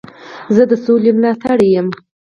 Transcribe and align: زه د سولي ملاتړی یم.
زه 0.55 0.63
د 0.69 0.73
سولي 0.83 1.11
ملاتړی 1.17 1.67
یم. 1.75 1.87